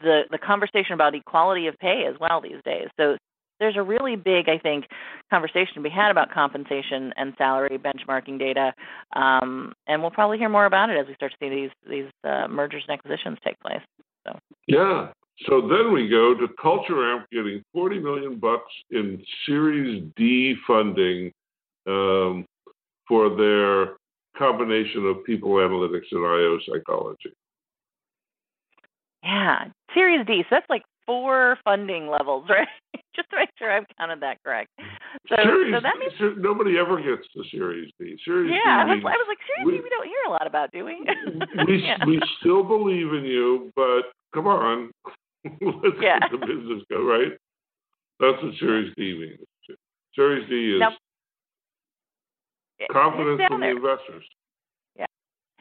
[0.01, 2.87] the the conversation about equality of pay as well these days.
[2.97, 3.17] So
[3.59, 4.85] there's a really big, I think,
[5.29, 8.73] conversation to be had about compensation and salary benchmarking data,
[9.15, 12.11] um, and we'll probably hear more about it as we start to see these these
[12.23, 13.81] uh, mergers and acquisitions take place.
[14.27, 15.07] So yeah,
[15.47, 21.31] so then we go to Culture Amp getting 40 million bucks in Series D funding
[21.87, 22.45] um,
[23.07, 23.95] for their
[24.37, 27.33] combination of people analytics and IO psychology.
[29.23, 30.43] Yeah, Series D.
[30.43, 32.67] So that's like four funding levels, right?
[33.15, 34.69] Just to make sure I've counted that correct.
[35.29, 38.17] So, series, so that means nobody ever gets to Series D.
[38.25, 40.23] Series D yeah, D I was, I was like, Series we, D, we don't hear
[40.27, 41.05] a lot about, do we?
[41.67, 42.03] we yeah.
[42.05, 44.91] we still believe in you, but come on,
[45.61, 46.19] Let's yeah.
[46.19, 47.33] get the business go, right?
[48.19, 49.77] That's what Series D means.
[50.15, 50.91] Series D is now,
[52.91, 54.23] confidence from the investors.
[54.95, 55.05] Yeah.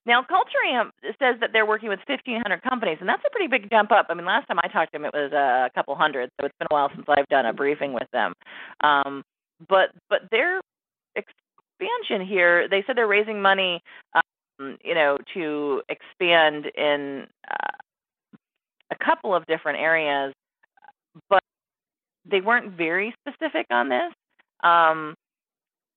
[0.06, 3.70] Now, Culture Amp says that they're working with 1,500 companies, and that's a pretty big
[3.70, 4.06] jump up.
[4.08, 6.54] I mean, last time I talked to them, it was a couple hundred, so it's
[6.58, 8.32] been a while since I've done a briefing with them.
[8.80, 9.22] Um,
[9.68, 10.60] but but their
[11.14, 13.80] expansion here, they said they're raising money,
[14.14, 17.76] um, you know, to expand in uh,
[18.90, 20.32] a couple of different areas,
[21.28, 21.42] but
[22.24, 24.12] they weren't very specific on this.
[24.62, 25.14] Um,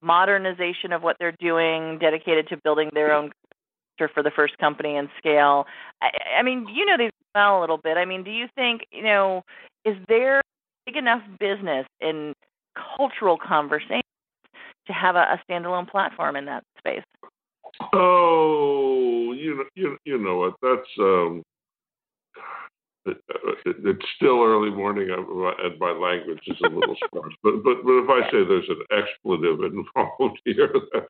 [0.06, 3.32] modernization of what they're doing, dedicated to building their own
[3.98, 5.66] culture for the first company and scale.
[6.02, 7.98] I, I mean, you know these well a little bit.
[7.98, 9.44] I mean, do you think you know
[9.84, 10.42] is there
[10.86, 12.34] big enough business in
[12.98, 14.02] cultural conversation
[14.88, 17.04] to have a, a standalone platform in that space?
[17.94, 20.54] Oh, you know, you, you know what?
[20.62, 21.44] That's um,
[23.06, 27.34] it's still early morning and my language is a little sparse.
[27.44, 31.06] But, but but if I say there's an expletive involved here, that's,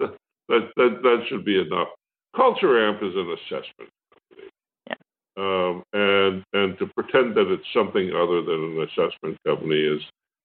[0.00, 0.16] that,
[0.48, 1.88] that, that, that should be enough.
[2.34, 4.50] Culture Amp is an assessment company.
[4.88, 4.94] Yeah.
[5.38, 10.02] Um, and, and to pretend that it's something other than an assessment company is,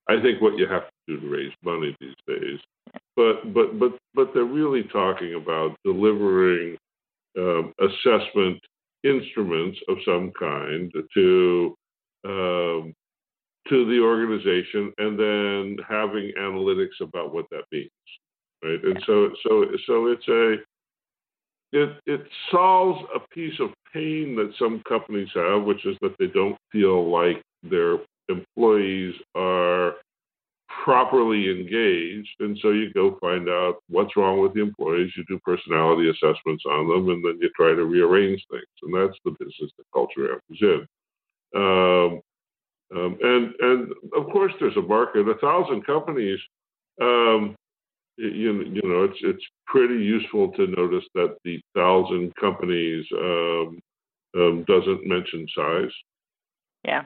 [0.10, 2.60] I think, what you have to do to raise money these days.
[3.16, 6.78] But, but, but, but they're really talking about delivering
[7.38, 8.62] um, assessment
[9.04, 11.76] instruments of some kind to
[12.26, 12.94] um,
[13.68, 17.90] to the organization, and then having analytics about what that means,
[18.64, 18.84] right?
[18.84, 20.56] And so so so it's a
[21.74, 26.28] it it solves a piece of pain that some companies have, which is that they
[26.28, 27.98] don't feel like their
[28.30, 29.96] employees are
[30.84, 32.36] properly engaged.
[32.40, 36.64] And so you go find out what's wrong with the employees, you do personality assessments
[36.66, 38.64] on them, and then you try to rearrange things.
[38.82, 40.88] And that's the business that Culture Amp is in.
[41.56, 42.22] Um,
[42.94, 45.28] um, and and of course, there's a market.
[45.28, 46.40] A thousand companies,
[47.02, 47.56] um,
[48.18, 53.80] you, you know, it's it's pretty useful to notice that the thousand companies um,
[54.36, 55.92] um, doesn't mention size.
[56.84, 57.04] Yeah.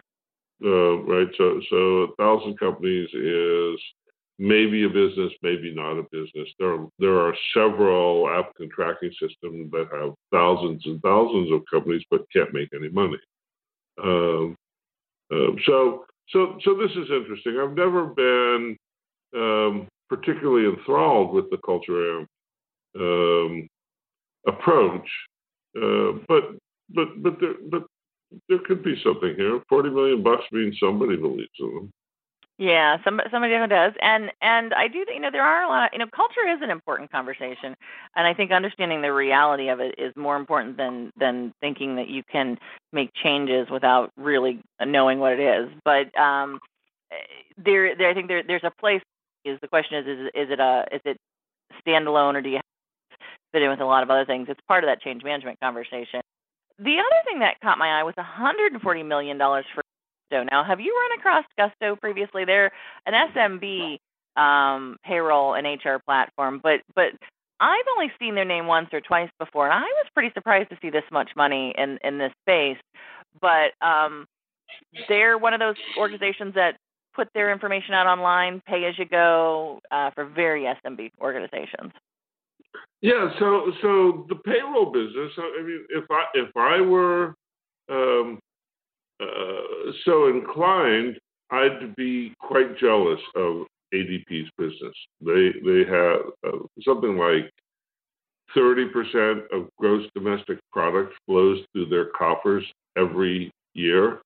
[0.63, 1.27] Uh, right.
[1.37, 3.79] So, so a thousand companies is
[4.39, 6.47] maybe a business, maybe not a business.
[6.59, 12.03] There, are, there are several applicant tracking systems that have thousands and thousands of companies,
[12.09, 13.17] but can't make any money.
[14.01, 14.55] Um,
[15.31, 17.59] um, so, so, so this is interesting.
[17.59, 18.77] I've never been
[19.35, 22.25] um, particularly enthralled with the culture
[22.99, 23.67] um,
[24.47, 25.07] approach.
[25.75, 26.43] Uh, but
[26.93, 27.83] but but there but
[28.49, 29.61] there could be something here.
[29.69, 31.91] Forty million bucks means somebody believes in them.
[32.57, 35.87] Yeah, some somebody who does, and and I do you know there are a lot.
[35.87, 37.75] Of, you know, culture is an important conversation,
[38.15, 42.07] and I think understanding the reality of it is more important than than thinking that
[42.07, 42.57] you can
[42.93, 45.69] make changes without really knowing what it is.
[45.83, 46.59] But um,
[47.57, 49.01] there, there I think there there's a place.
[49.43, 51.17] Is the question is is is it a is it
[51.85, 52.61] standalone or do you
[53.51, 54.47] fit in with a lot of other things?
[54.49, 56.21] It's part of that change management conversation.
[56.79, 59.83] The other thing that caught my eye was 140 million dollars for
[60.31, 60.45] Gusto.
[60.51, 62.45] Now, have you run across Gusto previously?
[62.45, 62.71] They're
[63.05, 63.97] an SMB
[64.35, 67.13] um, payroll and HR platform, but but
[67.59, 70.77] I've only seen their name once or twice before, and I was pretty surprised to
[70.81, 72.77] see this much money in in this space.
[73.39, 74.25] But um,
[75.07, 76.77] they're one of those organizations that
[77.15, 81.93] put their information out online, pay as you go, uh, for very SMB organizations.
[83.01, 85.31] Yeah, so so the payroll business.
[85.37, 87.35] I mean, if I if I were
[87.89, 88.39] um,
[89.21, 91.17] uh, so inclined,
[91.51, 94.95] I'd be quite jealous of ADP's business.
[95.21, 97.51] They they have uh, something like
[98.55, 102.63] 30% of gross domestic product flows through their coffers
[102.97, 104.21] every year.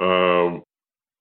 [0.00, 0.63] Um,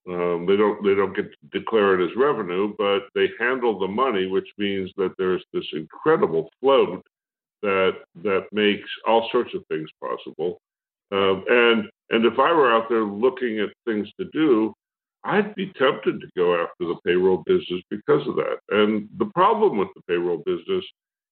[0.10, 3.88] um, they don't they don't get to declare it as revenue, but they handle the
[3.88, 7.06] money, which means that there's this incredible float
[7.62, 10.60] that that makes all sorts of things possible.
[11.12, 14.74] Um, and and if I were out there looking at things to do,
[15.24, 18.58] I'd be tempted to go after the payroll business because of that.
[18.70, 20.84] And the problem with the payroll business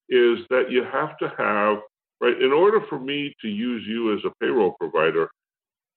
[0.08, 1.80] is that you have to have
[2.22, 5.30] right in order for me to use you as a payroll provider,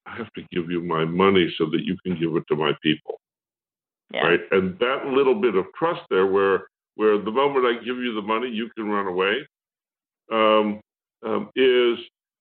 [0.06, 2.72] I have to give you my money so that you can give it to my
[2.82, 3.20] people.
[4.12, 4.20] Yeah.
[4.20, 4.40] Right?
[4.50, 8.22] And that little bit of trust there where where the moment I give you the
[8.22, 9.46] money, you can run away,
[10.30, 10.80] um,
[11.26, 11.98] um, is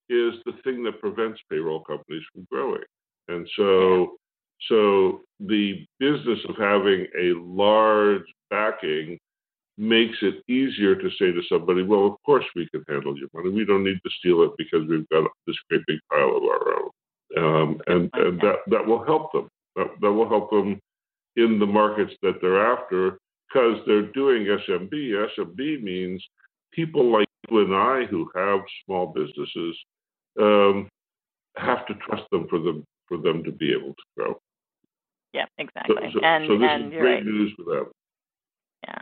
[0.10, 2.84] is the thing that prevents payroll companies from growing.
[3.30, 4.18] And so,
[4.68, 9.18] so the business of having a large backing
[9.78, 13.50] makes it easier to say to somebody, well, of course we can handle your money.
[13.50, 16.76] We don't need to steal it because we've got this great big pile of our
[16.76, 16.90] own.
[17.38, 19.50] Um, and, and that, that will help them.
[19.76, 20.80] That, that will help them
[21.36, 23.18] in the markets that they're after
[23.48, 24.92] because they're doing SMB.
[25.38, 26.24] SMB means
[26.72, 29.78] people like you and I who have small businesses
[30.40, 30.90] um,
[31.58, 34.40] have to trust them for them for them to be able to grow.
[35.34, 35.96] Yeah, exactly.
[36.14, 37.26] So, so, and so this and is great right.
[37.26, 37.92] news for them.
[38.88, 39.02] Yeah.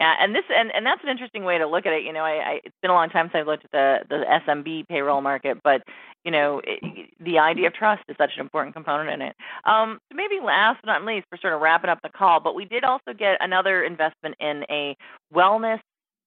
[0.00, 2.04] Yeah, and this and, and that's an interesting way to look at it.
[2.04, 4.24] You know, I, I it's been a long time since I've looked at the the
[4.48, 5.82] SMB payroll market, but
[6.24, 9.36] you know, it, the idea of trust is such an important component in it.
[9.64, 12.54] Um, so maybe last but not least, we're sort of wrapping up the call, but
[12.54, 14.96] we did also get another investment in a
[15.34, 15.80] wellness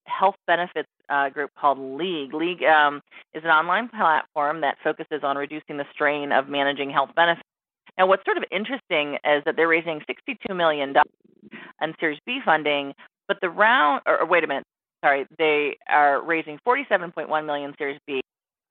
[0.05, 2.33] health benefits uh, group called League.
[2.35, 3.01] League um,
[3.33, 7.47] is an online platform that focuses on reducing the strain of managing health benefits.
[7.97, 10.93] Now, what's sort of interesting is that they're raising $62 million
[11.81, 12.93] in Series B funding,
[13.27, 14.65] but the round, or, wait a minute,
[15.03, 18.21] sorry, they are raising 47.1 million Series B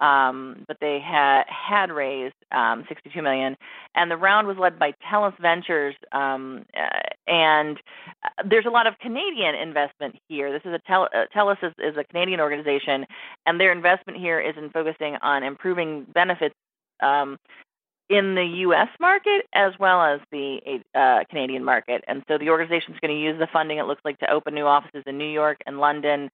[0.03, 3.57] um, but they had had raised um, 62 million,
[3.95, 5.95] and the round was led by Telus Ventures.
[6.11, 7.79] Um, uh, and
[8.25, 10.53] uh, there's a lot of Canadian investment here.
[10.53, 13.07] This is a Tel- uh, Telus is, is, a Canadian organization,
[13.47, 16.55] and their investment here is in focusing on improving benefits.
[17.01, 17.39] Um,
[18.13, 18.89] in the U.S.
[19.01, 23.21] market as well as the uh, Canadian market, and so the organization is going to
[23.21, 23.79] use the funding.
[23.79, 26.31] It looks like to open new offices in New York and London,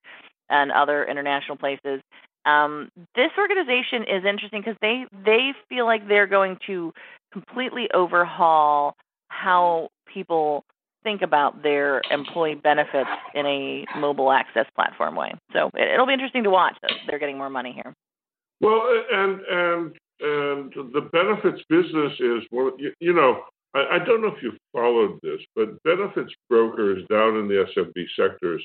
[0.49, 2.01] and other international places.
[2.45, 6.93] Um, this organization is interesting because they they feel like they're going to
[7.31, 8.95] completely overhaul
[9.27, 10.63] how people
[11.03, 15.33] think about their employee benefits in a mobile access platform way.
[15.53, 16.75] So it, will be interesting to watch.
[17.07, 17.93] They're getting more money here.
[18.61, 22.73] Well, and and and the benefits business is one.
[22.77, 23.43] You, you know,
[23.73, 28.05] I, I don't know if you followed this, but benefits brokers down in the SMB
[28.17, 28.61] sectors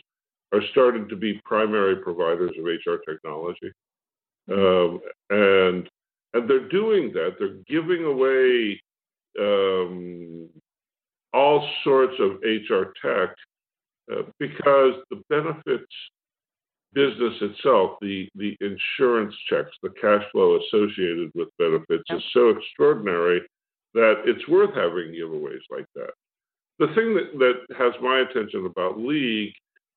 [0.52, 3.72] are starting to be primary providers of HR technology.
[4.50, 5.00] Um,
[5.30, 5.88] and
[6.34, 7.36] and they're doing that.
[7.38, 8.80] They're giving away
[9.40, 10.48] um,
[11.32, 13.34] all sorts of HR tech
[14.12, 15.92] uh, because the benefits
[16.94, 23.42] business itself, the the insurance checks, the cash flow associated with benefits is so extraordinary
[23.94, 26.10] that it's worth having giveaways like that.
[26.78, 29.54] The thing that, that has my attention about League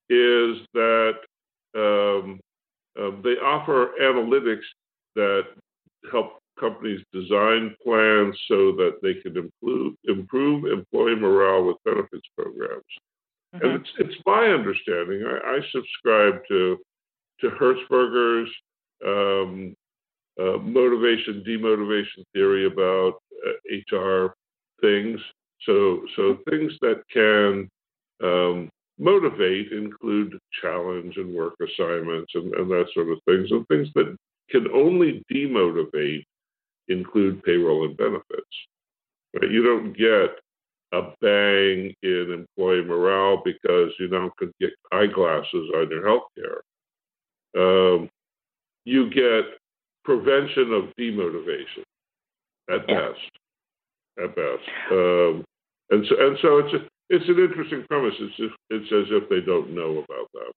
[0.08, 1.14] is that
[1.74, 2.40] um,
[2.98, 4.64] uh, they offer analytics
[5.16, 5.42] that
[6.10, 12.82] help companies design plans so that they can improve, improve employee morale with benefits programs.
[13.54, 13.66] Mm-hmm.
[13.66, 15.24] And it's it's my understanding.
[15.24, 16.78] I, I subscribe to
[17.40, 18.50] to Hertzberger's
[19.06, 19.74] um,
[20.40, 23.14] uh, motivation demotivation theory about
[23.46, 24.34] uh, HR
[24.80, 25.20] things.
[25.66, 27.68] So so things that can
[28.22, 33.50] um, motivate include challenge and work assignments and, and that sort of things.
[33.50, 34.16] And things that
[34.50, 36.24] can only demotivate
[36.88, 38.56] include payroll and benefits.
[39.34, 39.50] Right?
[39.50, 40.38] You don't get
[40.92, 46.62] a bang in employee morale because you now could get eyeglasses on your health care.
[47.56, 48.08] Um,
[48.84, 49.58] you get
[50.04, 51.84] prevention of demotivation
[52.70, 53.08] at yeah.
[53.08, 53.30] best.
[54.22, 54.68] At best.
[54.90, 55.44] Um,
[55.90, 58.14] and so, and so it's a, it's an interesting premise.
[58.20, 60.52] It's just, it's as if they don't know about that.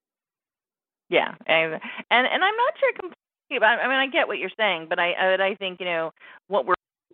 [1.10, 3.68] Yeah, and and, and I'm not sure completely.
[3.68, 6.12] I mean, I get what you're saying, but I but I think you know
[6.48, 6.74] what we're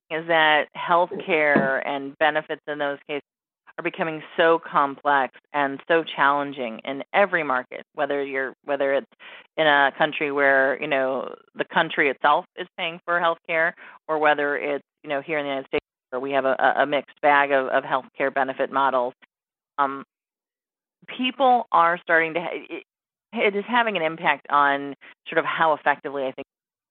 [0.09, 3.23] saying is that healthcare and benefits in those cases
[3.77, 9.11] are becoming so complex and so challenging in every market whether you're whether it's
[9.55, 13.73] in a country where you know the country itself is paying for healthcare
[14.07, 16.85] or whether it's you know here in the United States where we have a, a
[16.85, 19.13] mixed bag of, of healthcare benefit models
[19.77, 20.03] um,
[21.07, 22.83] people are starting to it,
[23.33, 24.95] it is having an impact on
[25.27, 26.47] sort of how effectively I think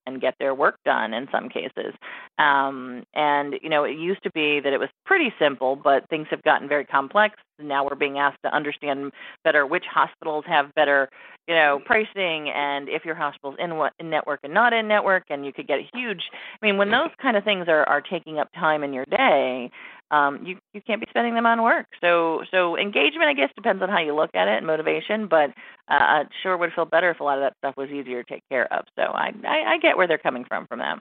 [0.07, 1.93] and get their work done in some cases.
[2.39, 6.27] Um, and you know, it used to be that it was pretty simple, but things
[6.31, 7.35] have gotten very complex.
[7.59, 9.11] Now we're being asked to understand
[9.43, 11.09] better which hospitals have better,
[11.47, 15.25] you know, pricing, and if your hospital's in what in network and not in network,
[15.29, 16.23] and you could get a huge.
[16.33, 19.71] I mean, when those kind of things are are taking up time in your day,
[20.11, 21.87] um, you you can't be spending them on work.
[22.01, 25.27] So so engagement, I guess, depends on how you look at it and motivation.
[25.27, 25.51] But
[25.87, 28.43] uh, sure would feel better if a lot of that stuff was easier to take
[28.49, 28.85] care of.
[28.95, 30.99] So I I, I get where they're coming from from that.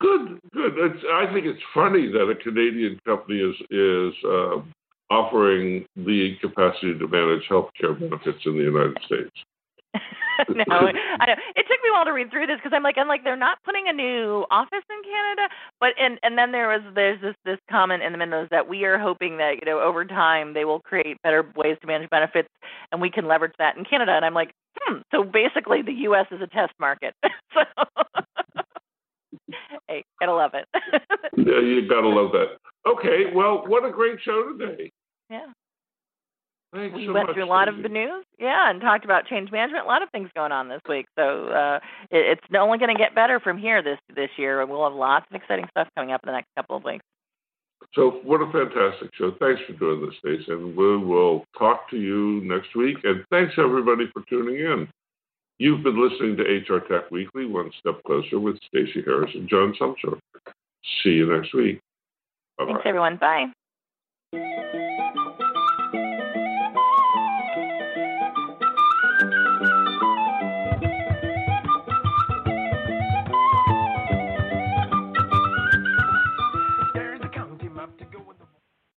[0.00, 0.72] Good, good.
[0.76, 4.62] It's, I think it's funny that a Canadian company is is uh,
[5.10, 9.30] offering the capacity to manage health care benefits in the United States.
[10.68, 11.36] no, I know.
[11.56, 13.36] It took me a while to read through this because I'm like, I'm like, they're
[13.36, 17.34] not putting a new office in Canada, but and and then there was there's this
[17.44, 20.64] this comment in the memos that we are hoping that you know over time they
[20.64, 22.48] will create better ways to manage benefits
[22.90, 24.12] and we can leverage that in Canada.
[24.12, 24.98] And I'm like, hmm.
[25.10, 26.26] So basically, the U.S.
[26.30, 27.14] is a test market.
[27.54, 27.62] so
[29.88, 30.66] hey, gotta love it.
[31.36, 32.58] yeah, you gotta love that.
[32.86, 34.90] Okay, well, what a great show today.
[35.30, 35.46] Yeah.
[36.74, 39.26] Thanks we so went much, through a lot of the news, yeah, and talked about
[39.26, 39.84] change management.
[39.84, 42.98] A lot of things going on this week, so uh, it, it's only going to
[42.98, 44.62] get better from here this this year.
[44.62, 47.04] And we'll have lots of exciting stuff coming up in the next couple of weeks.
[47.94, 49.34] So, what a fantastic show!
[49.38, 52.96] Thanks for doing this, Stacey, and we will talk to you next week.
[53.04, 54.88] And thanks everybody for tuning in.
[55.58, 59.74] You've been listening to HR Tech Weekly, one step closer with Stacey Harris and John
[59.78, 60.18] Sumser.
[61.04, 61.80] See you next week.
[62.58, 62.72] Bye-bye.
[62.72, 63.18] Thanks, everyone.
[64.32, 64.78] Bye.